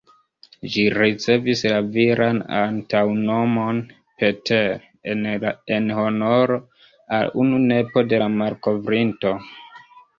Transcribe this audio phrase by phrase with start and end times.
[0.75, 5.47] Ĝi ricevis la viran antaŭnomon ""Peter"",
[5.79, 6.61] en honoro
[7.21, 9.41] al unu nepo de la malkovrinto.